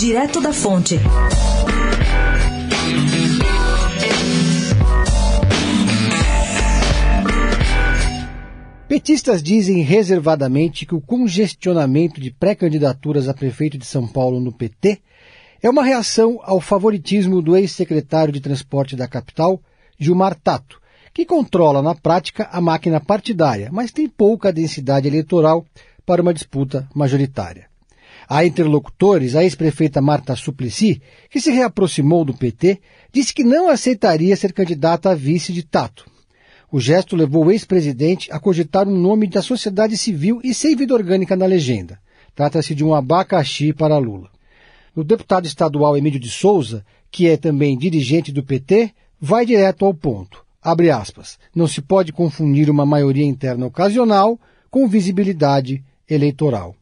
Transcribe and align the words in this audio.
Direto 0.00 0.40
da 0.40 0.50
Fonte. 0.50 0.98
Petistas 8.88 9.42
dizem 9.42 9.82
reservadamente 9.82 10.86
que 10.86 10.94
o 10.94 11.02
congestionamento 11.02 12.18
de 12.18 12.30
pré-candidaturas 12.30 13.28
a 13.28 13.34
prefeito 13.34 13.76
de 13.76 13.84
São 13.84 14.08
Paulo 14.08 14.40
no 14.40 14.50
PT 14.50 15.02
é 15.62 15.68
uma 15.68 15.84
reação 15.84 16.40
ao 16.44 16.62
favoritismo 16.62 17.42
do 17.42 17.54
ex-secretário 17.54 18.32
de 18.32 18.40
Transporte 18.40 18.96
da 18.96 19.06
capital, 19.06 19.60
Gilmar 19.98 20.34
Tato, 20.34 20.80
que 21.12 21.26
controla 21.26 21.82
na 21.82 21.94
prática 21.94 22.48
a 22.50 22.58
máquina 22.58 23.00
partidária, 23.00 23.68
mas 23.70 23.92
tem 23.92 24.08
pouca 24.08 24.50
densidade 24.50 25.06
eleitoral 25.06 25.66
para 26.06 26.22
uma 26.22 26.32
disputa 26.32 26.88
majoritária. 26.94 27.69
Há 28.32 28.44
interlocutores, 28.44 29.34
a 29.34 29.42
ex-prefeita 29.42 30.00
Marta 30.00 30.36
Suplicy, 30.36 31.02
que 31.28 31.40
se 31.40 31.50
reaproximou 31.50 32.24
do 32.24 32.32
PT, 32.32 32.80
disse 33.12 33.34
que 33.34 33.42
não 33.42 33.68
aceitaria 33.68 34.36
ser 34.36 34.52
candidata 34.52 35.10
a 35.10 35.14
vice 35.16 35.52
de 35.52 35.64
Tato, 35.64 36.08
o 36.72 36.78
gesto 36.78 37.16
levou 37.16 37.46
o 37.46 37.50
ex-presidente 37.50 38.30
a 38.30 38.38
cogitar 38.38 38.86
um 38.86 38.96
nome 38.96 39.26
da 39.26 39.42
sociedade 39.42 39.96
civil 39.96 40.40
e 40.44 40.54
sem 40.54 40.76
vida 40.76 40.94
orgânica 40.94 41.34
na 41.34 41.44
legenda. 41.44 41.98
Trata-se 42.32 42.76
de 42.76 42.84
um 42.84 42.94
abacaxi 42.94 43.72
para 43.72 43.98
Lula. 43.98 44.30
O 44.94 45.02
deputado 45.02 45.46
estadual 45.46 45.96
Emílio 45.96 46.20
de 46.20 46.30
Souza, 46.30 46.86
que 47.10 47.28
é 47.28 47.36
também 47.36 47.76
dirigente 47.76 48.30
do 48.30 48.44
PT, 48.44 48.92
vai 49.20 49.44
direto 49.44 49.84
ao 49.84 49.92
ponto. 49.92 50.44
Abre 50.62 50.90
aspas. 50.90 51.38
Não 51.52 51.66
se 51.66 51.80
pode 51.80 52.12
confundir 52.12 52.70
uma 52.70 52.86
maioria 52.86 53.24
interna 53.24 53.66
ocasional 53.66 54.38
com 54.70 54.86
visibilidade 54.86 55.82
eleitoral. 56.08 56.76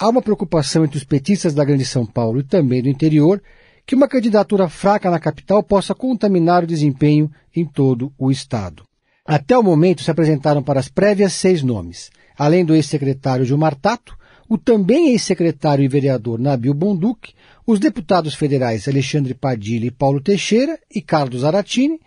Há 0.00 0.08
uma 0.08 0.22
preocupação 0.22 0.84
entre 0.84 0.96
os 0.96 1.02
petistas 1.02 1.52
da 1.52 1.64
Grande 1.64 1.84
São 1.84 2.06
Paulo 2.06 2.38
e 2.38 2.44
também 2.44 2.80
do 2.80 2.88
interior 2.88 3.42
que 3.84 3.96
uma 3.96 4.06
candidatura 4.06 4.68
fraca 4.68 5.10
na 5.10 5.18
capital 5.18 5.60
possa 5.60 5.92
contaminar 5.92 6.62
o 6.62 6.66
desempenho 6.66 7.28
em 7.56 7.64
todo 7.64 8.12
o 8.16 8.30
Estado. 8.30 8.84
Até 9.26 9.58
o 9.58 9.62
momento 9.62 10.02
se 10.04 10.10
apresentaram 10.10 10.62
para 10.62 10.78
as 10.78 10.88
prévias 10.88 11.32
seis 11.32 11.64
nomes. 11.64 12.10
Além 12.36 12.64
do 12.64 12.76
ex-secretário 12.76 13.44
Gilmar 13.44 13.74
Tato, 13.74 14.16
o 14.48 14.56
também 14.56 15.08
ex-secretário 15.10 15.84
e 15.84 15.88
vereador 15.88 16.38
Nabil 16.38 16.72
Bonduc, 16.72 17.34
os 17.66 17.80
deputados 17.80 18.34
federais 18.34 18.86
Alexandre 18.86 19.34
Padilha 19.34 19.86
e 19.86 19.90
Paulo 19.90 20.20
Teixeira 20.20 20.78
e 20.94 21.02
Carlos 21.02 21.44
Aratini 21.44 21.98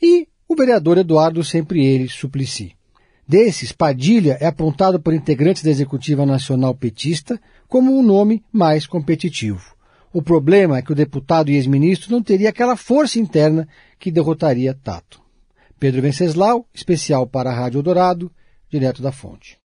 e 0.00 0.28
o 0.48 0.54
vereador 0.54 0.98
Eduardo 0.98 1.42
Sempre 1.42 1.84
Ele 1.84 2.08
Suplicy. 2.08 2.79
Desses, 3.30 3.70
Padilha 3.70 4.36
é 4.40 4.46
apontado 4.46 4.98
por 4.98 5.14
integrantes 5.14 5.62
da 5.62 5.70
Executiva 5.70 6.26
Nacional 6.26 6.74
Petista 6.74 7.40
como 7.68 7.96
um 7.96 8.02
nome 8.02 8.42
mais 8.52 8.88
competitivo. 8.88 9.76
O 10.12 10.20
problema 10.20 10.78
é 10.78 10.82
que 10.82 10.90
o 10.90 10.96
deputado 10.96 11.48
e 11.48 11.54
ex-ministro 11.54 12.10
não 12.10 12.20
teria 12.20 12.48
aquela 12.48 12.74
força 12.74 13.20
interna 13.20 13.68
que 14.00 14.10
derrotaria 14.10 14.74
Tato. 14.74 15.22
Pedro 15.78 16.02
Venceslau, 16.02 16.66
especial 16.74 17.24
para 17.24 17.50
a 17.50 17.54
Rádio 17.54 17.84
Dourado, 17.84 18.32
direto 18.68 19.00
da 19.00 19.12
fonte. 19.12 19.56